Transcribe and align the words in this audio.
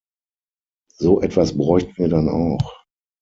So 0.95 1.21
etwas 1.21 1.55
bräuchten 1.55 1.95
wir 1.99 2.07
dann 2.09 2.27
auch. 2.27 2.83